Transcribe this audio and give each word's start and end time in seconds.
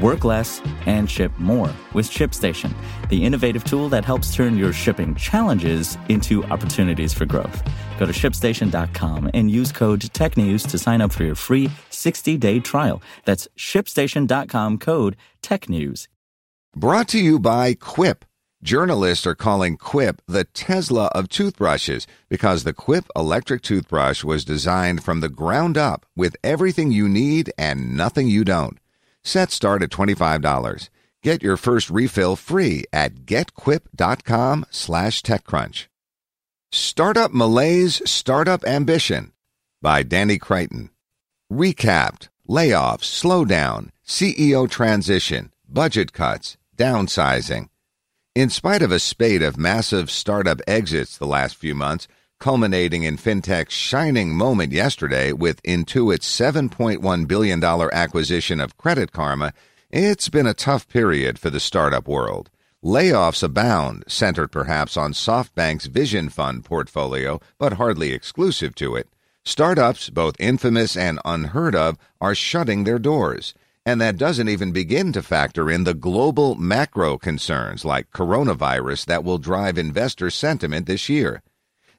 Work 0.00 0.24
less 0.24 0.62
and 0.86 1.10
ship 1.10 1.32
more 1.38 1.70
with 1.92 2.08
ShipStation, 2.08 2.72
the 3.10 3.22
innovative 3.22 3.62
tool 3.64 3.90
that 3.90 4.06
helps 4.06 4.34
turn 4.34 4.56
your 4.56 4.72
shipping 4.72 5.14
challenges 5.14 5.98
into 6.08 6.42
opportunities 6.44 7.12
for 7.12 7.26
growth. 7.26 7.62
Go 7.98 8.06
to 8.06 8.12
shipstation.com 8.12 9.30
and 9.34 9.50
use 9.50 9.70
code 9.70 10.00
TechNews 10.00 10.66
to 10.70 10.78
sign 10.78 11.02
up 11.02 11.12
for 11.12 11.24
your 11.24 11.34
free 11.34 11.70
60 11.90 12.38
day 12.38 12.58
trial. 12.58 13.02
That's 13.26 13.46
shipstation.com 13.58 14.78
code 14.78 15.16
TechNews. 15.42 16.08
Brought 16.74 17.08
to 17.08 17.18
you 17.18 17.38
by 17.38 17.74
Quip. 17.74 18.24
Journalists 18.62 19.26
are 19.26 19.34
calling 19.34 19.76
Quip 19.76 20.22
the 20.26 20.44
Tesla 20.44 21.06
of 21.14 21.28
toothbrushes 21.28 22.06
because 22.30 22.64
the 22.64 22.72
Quip 22.72 23.04
electric 23.14 23.60
toothbrush 23.60 24.24
was 24.24 24.44
designed 24.44 25.04
from 25.04 25.20
the 25.20 25.28
ground 25.28 25.76
up 25.76 26.06
with 26.16 26.34
everything 26.42 26.92
you 26.92 27.08
need 27.08 27.52
and 27.58 27.94
nothing 27.94 28.28
you 28.28 28.42
don't. 28.42 28.78
Set 29.24 29.50
start 29.50 29.82
at 29.82 29.90
$25. 29.90 30.88
Get 31.22 31.42
your 31.42 31.56
first 31.56 31.90
refill 31.90 32.36
free 32.36 32.84
at 32.92 33.24
getquip.com 33.26 34.66
slash 34.70 35.22
techcrunch. 35.22 35.86
Startup 36.72 37.32
Malaise, 37.32 38.02
Startup 38.10 38.64
Ambition 38.64 39.32
by 39.80 40.02
Danny 40.02 40.38
Crichton. 40.38 40.90
Recapped, 41.52 42.28
layoffs, 42.48 43.04
slowdown, 43.04 43.90
CEO 44.06 44.68
transition, 44.68 45.52
budget 45.68 46.12
cuts, 46.12 46.56
downsizing. 46.76 47.68
In 48.34 48.48
spite 48.48 48.82
of 48.82 48.90
a 48.90 48.98
spate 48.98 49.42
of 49.42 49.58
massive 49.58 50.10
startup 50.10 50.60
exits 50.66 51.18
the 51.18 51.26
last 51.26 51.56
few 51.56 51.74
months, 51.74 52.08
culminating 52.42 53.04
in 53.04 53.16
fintech's 53.16 53.72
shining 53.72 54.34
moment 54.34 54.72
yesterday 54.72 55.30
with 55.30 55.62
Intuit's 55.62 56.26
$7.1 56.26 57.28
billion 57.28 57.62
acquisition 57.62 58.58
of 58.58 58.76
Credit 58.76 59.12
Karma, 59.12 59.52
it's 59.92 60.28
been 60.28 60.48
a 60.48 60.52
tough 60.52 60.88
period 60.88 61.38
for 61.38 61.50
the 61.50 61.60
startup 61.60 62.08
world. 62.08 62.50
Layoffs 62.84 63.44
abound, 63.44 64.02
centered 64.08 64.48
perhaps 64.48 64.96
on 64.96 65.12
SoftBank's 65.12 65.86
Vision 65.86 66.28
Fund 66.28 66.64
portfolio, 66.64 67.40
but 67.58 67.74
hardly 67.74 68.12
exclusive 68.12 68.74
to 68.74 68.96
it. 68.96 69.08
Startups, 69.44 70.10
both 70.10 70.34
infamous 70.40 70.96
and 70.96 71.20
unheard 71.24 71.76
of, 71.76 71.96
are 72.20 72.34
shutting 72.34 72.82
their 72.82 72.98
doors. 72.98 73.54
And 73.86 74.00
that 74.00 74.16
doesn't 74.16 74.48
even 74.48 74.72
begin 74.72 75.12
to 75.12 75.22
factor 75.22 75.70
in 75.70 75.84
the 75.84 75.94
global 75.94 76.56
macro 76.56 77.18
concerns 77.18 77.84
like 77.84 78.10
coronavirus 78.10 79.06
that 79.06 79.22
will 79.22 79.38
drive 79.38 79.78
investor 79.78 80.28
sentiment 80.28 80.86
this 80.86 81.08
year. 81.08 81.40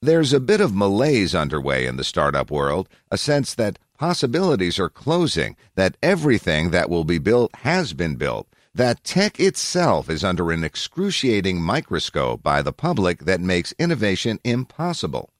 There's 0.00 0.32
a 0.32 0.38
bit 0.38 0.60
of 0.60 0.76
malaise 0.76 1.34
underway 1.34 1.84
in 1.84 1.96
the 1.96 2.04
startup 2.04 2.52
world, 2.52 2.88
a 3.10 3.18
sense 3.18 3.52
that 3.54 3.80
possibilities 3.98 4.78
are 4.78 4.88
closing, 4.88 5.56
that 5.74 5.96
everything 6.00 6.70
that 6.70 6.88
will 6.88 7.02
be 7.02 7.18
built 7.18 7.52
has 7.56 7.94
been 7.94 8.14
built, 8.14 8.46
that 8.72 9.02
tech 9.02 9.40
itself 9.40 10.08
is 10.08 10.22
under 10.22 10.52
an 10.52 10.62
excruciating 10.62 11.60
microscope 11.60 12.44
by 12.44 12.62
the 12.62 12.72
public 12.72 13.24
that 13.24 13.40
makes 13.40 13.74
innovation 13.76 14.38
impossible. 14.44 15.30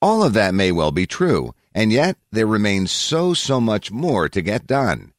All 0.00 0.24
of 0.24 0.32
that 0.32 0.52
may 0.52 0.72
well 0.72 0.90
be 0.90 1.06
true, 1.06 1.54
and 1.72 1.92
yet 1.92 2.16
there 2.32 2.48
remains 2.48 2.90
so, 2.90 3.34
so 3.34 3.60
much 3.60 3.92
more 3.92 4.28
to 4.28 4.42
get 4.42 4.66
done. 4.66 5.12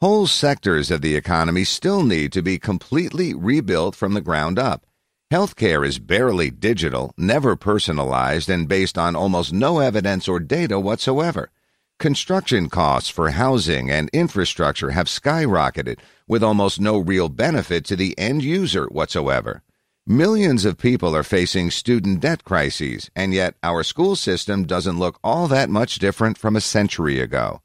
Whole 0.00 0.28
sectors 0.28 0.92
of 0.92 1.00
the 1.00 1.16
economy 1.16 1.64
still 1.64 2.04
need 2.04 2.30
to 2.34 2.42
be 2.42 2.56
completely 2.56 3.34
rebuilt 3.34 3.96
from 3.96 4.14
the 4.14 4.20
ground 4.20 4.60
up. 4.60 4.86
Healthcare 5.30 5.86
is 5.86 5.98
barely 5.98 6.50
digital, 6.50 7.12
never 7.18 7.54
personalized, 7.54 8.48
and 8.48 8.66
based 8.66 8.96
on 8.96 9.14
almost 9.14 9.52
no 9.52 9.78
evidence 9.78 10.26
or 10.26 10.40
data 10.40 10.80
whatsoever. 10.80 11.50
Construction 11.98 12.70
costs 12.70 13.10
for 13.10 13.30
housing 13.30 13.90
and 13.90 14.08
infrastructure 14.14 14.92
have 14.92 15.06
skyrocketed 15.06 15.98
with 16.26 16.42
almost 16.42 16.80
no 16.80 16.96
real 16.96 17.28
benefit 17.28 17.84
to 17.84 17.94
the 17.94 18.18
end 18.18 18.42
user 18.42 18.86
whatsoever. 18.86 19.62
Millions 20.06 20.64
of 20.64 20.78
people 20.78 21.14
are 21.14 21.22
facing 21.22 21.70
student 21.70 22.20
debt 22.20 22.42
crises, 22.44 23.10
and 23.14 23.34
yet 23.34 23.54
our 23.62 23.82
school 23.82 24.16
system 24.16 24.64
doesn't 24.64 24.98
look 24.98 25.18
all 25.22 25.46
that 25.46 25.68
much 25.68 25.96
different 25.96 26.38
from 26.38 26.56
a 26.56 26.60
century 26.62 27.20
ago. 27.20 27.60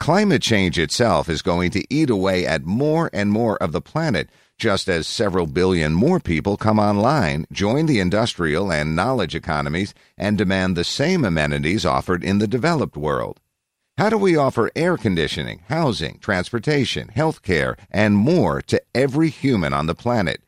Climate 0.00 0.42
change 0.42 0.80
itself 0.80 1.28
is 1.28 1.42
going 1.42 1.70
to 1.70 1.84
eat 1.94 2.10
away 2.10 2.44
at 2.44 2.64
more 2.64 3.08
and 3.12 3.30
more 3.30 3.56
of 3.62 3.70
the 3.70 3.80
planet 3.80 4.28
just 4.58 4.88
as 4.88 5.06
several 5.06 5.46
billion 5.46 5.94
more 5.94 6.18
people 6.18 6.56
come 6.56 6.80
online, 6.80 7.46
join 7.52 7.86
the 7.86 8.00
industrial 8.00 8.72
and 8.72 8.96
knowledge 8.96 9.34
economies, 9.34 9.94
and 10.16 10.36
demand 10.36 10.76
the 10.76 10.84
same 10.84 11.24
amenities 11.24 11.86
offered 11.86 12.24
in 12.24 12.38
the 12.38 12.48
developed 12.48 12.96
world. 12.96 13.40
How 13.96 14.10
do 14.10 14.18
we 14.18 14.36
offer 14.36 14.70
air 14.76 14.96
conditioning, 14.96 15.62
housing, 15.68 16.18
transportation, 16.18 17.08
health 17.08 17.42
care, 17.42 17.76
and 17.90 18.16
more 18.16 18.60
to 18.62 18.82
every 18.94 19.28
human 19.28 19.72
on 19.72 19.86
the 19.86 19.94
planet? 19.94 20.42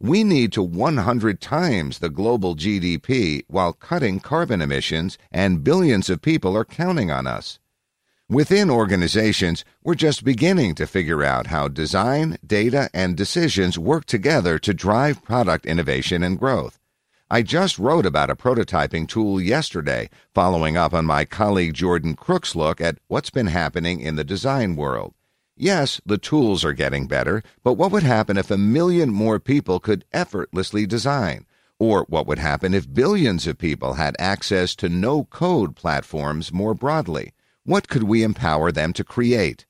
We 0.00 0.24
need 0.24 0.52
to 0.54 0.62
100 0.64 1.40
times 1.40 2.00
the 2.00 2.10
global 2.10 2.56
GDP 2.56 3.44
while 3.46 3.72
cutting 3.72 4.18
carbon 4.18 4.60
emissions, 4.60 5.18
and 5.30 5.62
billions 5.62 6.10
of 6.10 6.20
people 6.20 6.56
are 6.56 6.64
counting 6.64 7.12
on 7.12 7.28
us. 7.28 7.60
Within 8.32 8.70
organizations, 8.70 9.62
we're 9.84 9.94
just 9.94 10.24
beginning 10.24 10.74
to 10.76 10.86
figure 10.86 11.22
out 11.22 11.48
how 11.48 11.68
design, 11.68 12.38
data, 12.46 12.88
and 12.94 13.14
decisions 13.14 13.78
work 13.78 14.06
together 14.06 14.58
to 14.58 14.72
drive 14.72 15.22
product 15.22 15.66
innovation 15.66 16.22
and 16.22 16.38
growth. 16.38 16.80
I 17.30 17.42
just 17.42 17.78
wrote 17.78 18.06
about 18.06 18.30
a 18.30 18.34
prototyping 18.34 19.06
tool 19.06 19.38
yesterday, 19.38 20.08
following 20.32 20.78
up 20.78 20.94
on 20.94 21.04
my 21.04 21.26
colleague 21.26 21.74
Jordan 21.74 22.14
Crook's 22.16 22.56
look 22.56 22.80
at 22.80 22.96
what's 23.06 23.28
been 23.28 23.48
happening 23.48 24.00
in 24.00 24.16
the 24.16 24.24
design 24.24 24.76
world. 24.76 25.12
Yes, 25.54 26.00
the 26.06 26.16
tools 26.16 26.64
are 26.64 26.72
getting 26.72 27.06
better, 27.06 27.42
but 27.62 27.74
what 27.74 27.92
would 27.92 28.02
happen 28.02 28.38
if 28.38 28.50
a 28.50 28.56
million 28.56 29.10
more 29.10 29.40
people 29.40 29.78
could 29.78 30.06
effortlessly 30.10 30.86
design? 30.86 31.44
Or 31.78 32.06
what 32.08 32.26
would 32.26 32.38
happen 32.38 32.72
if 32.72 32.94
billions 32.94 33.46
of 33.46 33.58
people 33.58 33.92
had 33.92 34.16
access 34.18 34.74
to 34.76 34.88
no 34.88 35.24
code 35.24 35.76
platforms 35.76 36.50
more 36.50 36.72
broadly? 36.72 37.34
What 37.64 37.86
could 37.86 38.02
we 38.02 38.24
empower 38.24 38.72
them 38.72 38.92
to 38.94 39.04
create? 39.04 39.66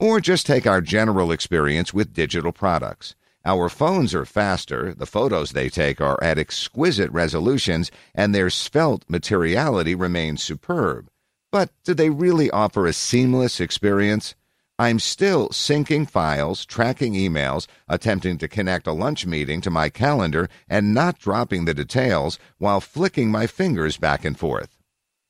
Or 0.00 0.18
just 0.18 0.46
take 0.46 0.66
our 0.66 0.80
general 0.80 1.30
experience 1.30 1.92
with 1.92 2.14
digital 2.14 2.52
products. 2.52 3.14
Our 3.44 3.68
phones 3.68 4.14
are 4.14 4.24
faster, 4.24 4.94
the 4.94 5.04
photos 5.04 5.50
they 5.52 5.68
take 5.68 6.00
are 6.00 6.18
at 6.22 6.38
exquisite 6.38 7.10
resolutions, 7.12 7.90
and 8.14 8.34
their 8.34 8.48
svelte 8.48 9.04
materiality 9.08 9.94
remains 9.94 10.42
superb. 10.42 11.10
But 11.52 11.70
do 11.84 11.92
they 11.92 12.08
really 12.08 12.50
offer 12.50 12.86
a 12.86 12.94
seamless 12.94 13.60
experience? 13.60 14.34
I'm 14.78 14.98
still 14.98 15.50
syncing 15.50 16.08
files, 16.08 16.64
tracking 16.64 17.12
emails, 17.12 17.66
attempting 17.88 18.38
to 18.38 18.48
connect 18.48 18.86
a 18.86 18.92
lunch 18.92 19.26
meeting 19.26 19.60
to 19.62 19.70
my 19.70 19.90
calendar, 19.90 20.48
and 20.66 20.94
not 20.94 21.18
dropping 21.18 21.66
the 21.66 21.74
details 21.74 22.38
while 22.56 22.80
flicking 22.80 23.30
my 23.30 23.46
fingers 23.46 23.98
back 23.98 24.24
and 24.24 24.38
forth. 24.38 24.77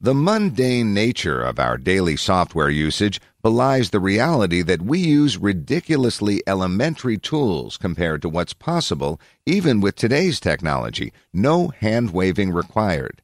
The 0.00 0.14
mundane 0.14 0.94
nature 0.94 1.42
of 1.42 1.59
our 1.59 1.76
daily 1.76 2.16
software 2.16 2.70
usage 2.70 3.20
belies 3.42 3.91
the 3.91 3.98
reality 3.98 4.62
that 4.62 4.81
we 4.81 5.00
use 5.00 5.36
ridiculously 5.36 6.40
elementary 6.46 7.19
tools 7.19 7.76
compared 7.76 8.23
to 8.23 8.28
what's 8.28 8.52
possible 8.52 9.20
even 9.44 9.81
with 9.81 9.96
today's 9.96 10.38
technology, 10.38 11.12
no 11.32 11.69
hand 11.81 12.12
waving 12.12 12.52
required. 12.52 13.23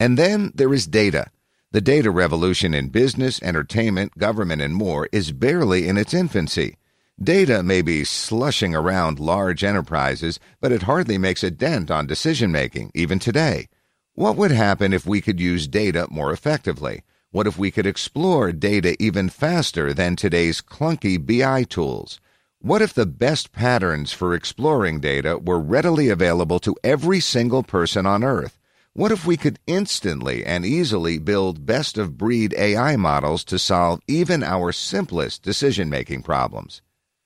And 0.00 0.18
then 0.18 0.50
there 0.52 0.74
is 0.74 0.88
data. 0.88 1.26
The 1.70 1.80
data 1.80 2.10
revolution 2.10 2.74
in 2.74 2.88
business, 2.88 3.40
entertainment, 3.40 4.18
government, 4.18 4.62
and 4.62 4.74
more 4.74 5.08
is 5.12 5.30
barely 5.30 5.86
in 5.86 5.96
its 5.96 6.12
infancy. 6.12 6.76
Data 7.22 7.62
may 7.62 7.82
be 7.82 8.02
slushing 8.02 8.74
around 8.74 9.20
large 9.20 9.62
enterprises, 9.62 10.40
but 10.60 10.72
it 10.72 10.82
hardly 10.82 11.18
makes 11.18 11.44
a 11.44 11.52
dent 11.52 11.88
on 11.88 12.08
decision 12.08 12.50
making, 12.50 12.90
even 12.96 13.20
today. 13.20 13.68
What 14.16 14.38
would 14.38 14.50
happen 14.50 14.94
if 14.94 15.04
we 15.04 15.20
could 15.20 15.38
use 15.38 15.68
data 15.68 16.06
more 16.10 16.32
effectively? 16.32 17.02
What 17.32 17.46
if 17.46 17.58
we 17.58 17.70
could 17.70 17.84
explore 17.84 18.50
data 18.50 18.96
even 18.98 19.28
faster 19.28 19.92
than 19.92 20.16
today's 20.16 20.62
clunky 20.62 21.18
BI 21.18 21.64
tools? 21.64 22.18
What 22.58 22.80
if 22.80 22.94
the 22.94 23.04
best 23.04 23.52
patterns 23.52 24.14
for 24.14 24.32
exploring 24.32 25.00
data 25.00 25.36
were 25.36 25.60
readily 25.60 26.08
available 26.08 26.58
to 26.60 26.74
every 26.82 27.20
single 27.20 27.62
person 27.62 28.06
on 28.06 28.24
Earth? 28.24 28.58
What 28.94 29.12
if 29.12 29.26
we 29.26 29.36
could 29.36 29.58
instantly 29.66 30.46
and 30.46 30.64
easily 30.64 31.18
build 31.18 31.66
best 31.66 31.98
of 31.98 32.16
breed 32.16 32.54
AI 32.56 32.96
models 32.96 33.44
to 33.44 33.58
solve 33.58 34.00
even 34.08 34.42
our 34.42 34.72
simplest 34.72 35.42
decision 35.42 35.90
making 35.90 36.22
problems? 36.22 36.80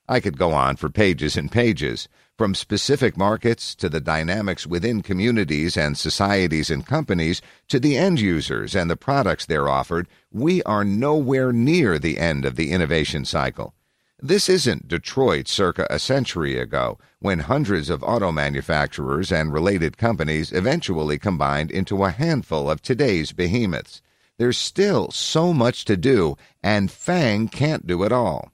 I 0.08 0.18
could 0.18 0.36
go 0.36 0.50
on 0.50 0.74
for 0.74 0.90
pages 0.90 1.36
and 1.36 1.52
pages. 1.52 2.08
From 2.40 2.54
specific 2.54 3.18
markets 3.18 3.74
to 3.74 3.90
the 3.90 4.00
dynamics 4.00 4.66
within 4.66 5.02
communities 5.02 5.76
and 5.76 5.98
societies 5.98 6.70
and 6.70 6.86
companies 6.86 7.42
to 7.68 7.78
the 7.78 7.98
end 7.98 8.18
users 8.18 8.74
and 8.74 8.90
the 8.90 8.96
products 8.96 9.44
they're 9.44 9.68
offered, 9.68 10.08
we 10.32 10.62
are 10.62 10.82
nowhere 10.82 11.52
near 11.52 11.98
the 11.98 12.18
end 12.18 12.46
of 12.46 12.56
the 12.56 12.70
innovation 12.70 13.26
cycle. 13.26 13.74
This 14.18 14.48
isn't 14.48 14.88
Detroit 14.88 15.48
circa 15.48 15.86
a 15.90 15.98
century 15.98 16.58
ago, 16.58 16.98
when 17.18 17.40
hundreds 17.40 17.90
of 17.90 18.02
auto 18.02 18.32
manufacturers 18.32 19.30
and 19.30 19.52
related 19.52 19.98
companies 19.98 20.50
eventually 20.50 21.18
combined 21.18 21.70
into 21.70 22.04
a 22.04 22.10
handful 22.10 22.70
of 22.70 22.80
today's 22.80 23.32
behemoths. 23.32 24.00
There's 24.38 24.56
still 24.56 25.10
so 25.10 25.52
much 25.52 25.84
to 25.84 25.96
do, 25.98 26.38
and 26.62 26.90
FANG 26.90 27.48
can't 27.48 27.86
do 27.86 28.02
it 28.02 28.12
all. 28.12 28.49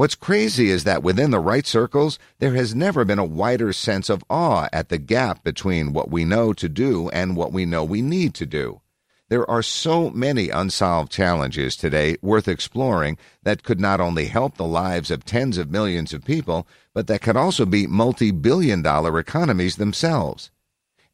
What's 0.00 0.14
crazy 0.14 0.70
is 0.70 0.84
that 0.84 1.02
within 1.02 1.30
the 1.30 1.38
right 1.38 1.66
circles, 1.66 2.18
there 2.38 2.54
has 2.54 2.74
never 2.74 3.04
been 3.04 3.18
a 3.18 3.24
wider 3.26 3.70
sense 3.74 4.08
of 4.08 4.24
awe 4.30 4.66
at 4.72 4.88
the 4.88 4.96
gap 4.96 5.44
between 5.44 5.92
what 5.92 6.10
we 6.10 6.24
know 6.24 6.54
to 6.54 6.70
do 6.70 7.10
and 7.10 7.36
what 7.36 7.52
we 7.52 7.66
know 7.66 7.84
we 7.84 8.00
need 8.00 8.32
to 8.36 8.46
do. 8.46 8.80
There 9.28 9.44
are 9.50 9.62
so 9.62 10.08
many 10.08 10.48
unsolved 10.48 11.12
challenges 11.12 11.76
today 11.76 12.16
worth 12.22 12.48
exploring 12.48 13.18
that 13.42 13.62
could 13.62 13.78
not 13.78 14.00
only 14.00 14.24
help 14.24 14.56
the 14.56 14.64
lives 14.64 15.10
of 15.10 15.26
tens 15.26 15.58
of 15.58 15.70
millions 15.70 16.14
of 16.14 16.24
people, 16.24 16.66
but 16.94 17.06
that 17.08 17.20
could 17.20 17.36
also 17.36 17.66
be 17.66 17.86
multi 17.86 18.30
billion 18.30 18.80
dollar 18.80 19.18
economies 19.18 19.76
themselves. 19.76 20.50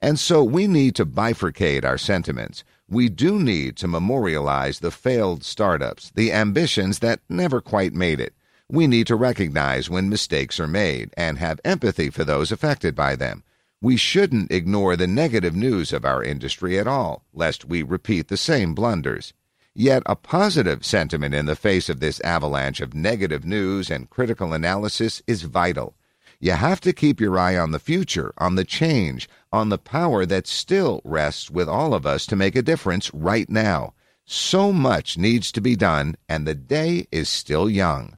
And 0.00 0.16
so 0.16 0.44
we 0.44 0.68
need 0.68 0.94
to 0.94 1.04
bifurcate 1.04 1.84
our 1.84 1.98
sentiments. 1.98 2.62
We 2.88 3.08
do 3.08 3.40
need 3.40 3.74
to 3.78 3.88
memorialize 3.88 4.78
the 4.78 4.92
failed 4.92 5.42
startups, 5.42 6.12
the 6.14 6.30
ambitions 6.30 7.00
that 7.00 7.18
never 7.28 7.60
quite 7.60 7.92
made 7.92 8.20
it 8.20 8.32
we 8.68 8.86
need 8.86 9.06
to 9.06 9.16
recognize 9.16 9.88
when 9.88 10.08
mistakes 10.08 10.58
are 10.58 10.66
made 10.66 11.14
and 11.16 11.38
have 11.38 11.60
empathy 11.64 12.10
for 12.10 12.24
those 12.24 12.50
affected 12.50 12.94
by 12.94 13.14
them. 13.14 13.44
We 13.80 13.96
shouldn't 13.96 14.50
ignore 14.50 14.96
the 14.96 15.06
negative 15.06 15.54
news 15.54 15.92
of 15.92 16.04
our 16.04 16.22
industry 16.22 16.78
at 16.78 16.86
all, 16.86 17.24
lest 17.32 17.64
we 17.64 17.82
repeat 17.82 18.28
the 18.28 18.36
same 18.36 18.74
blunders. 18.74 19.32
Yet 19.74 20.02
a 20.06 20.16
positive 20.16 20.84
sentiment 20.84 21.34
in 21.34 21.46
the 21.46 21.54
face 21.54 21.88
of 21.88 22.00
this 22.00 22.20
avalanche 22.20 22.80
of 22.80 22.94
negative 22.94 23.44
news 23.44 23.90
and 23.90 24.08
critical 24.08 24.52
analysis 24.52 25.22
is 25.26 25.42
vital. 25.42 25.94
You 26.40 26.52
have 26.52 26.80
to 26.80 26.92
keep 26.92 27.20
your 27.20 27.38
eye 27.38 27.56
on 27.56 27.70
the 27.70 27.78
future, 27.78 28.32
on 28.38 28.54
the 28.54 28.64
change, 28.64 29.28
on 29.52 29.68
the 29.68 29.78
power 29.78 30.26
that 30.26 30.46
still 30.46 31.00
rests 31.04 31.50
with 31.50 31.68
all 31.68 31.94
of 31.94 32.06
us 32.06 32.26
to 32.26 32.36
make 32.36 32.56
a 32.56 32.62
difference 32.62 33.12
right 33.14 33.48
now. 33.48 33.94
So 34.24 34.72
much 34.72 35.16
needs 35.16 35.52
to 35.52 35.60
be 35.60 35.76
done, 35.76 36.16
and 36.28 36.46
the 36.46 36.54
day 36.54 37.06
is 37.12 37.28
still 37.28 37.70
young. 37.70 38.14